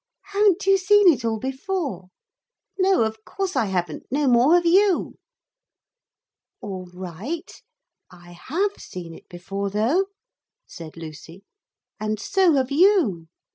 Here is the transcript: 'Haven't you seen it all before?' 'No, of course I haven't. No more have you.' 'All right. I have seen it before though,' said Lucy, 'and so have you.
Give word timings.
'Haven't 0.29 0.65
you 0.65 0.79
seen 0.79 1.07
it 1.13 1.23
all 1.23 1.37
before?' 1.37 2.07
'No, 2.79 3.03
of 3.03 3.23
course 3.23 3.55
I 3.55 3.65
haven't. 3.67 4.07
No 4.09 4.27
more 4.27 4.55
have 4.55 4.65
you.' 4.65 5.19
'All 6.59 6.87
right. 6.91 7.51
I 8.09 8.31
have 8.31 8.73
seen 8.81 9.13
it 9.13 9.29
before 9.29 9.69
though,' 9.69 10.05
said 10.65 10.97
Lucy, 10.97 11.43
'and 11.99 12.19
so 12.19 12.53
have 12.55 12.71
you. 12.71 13.27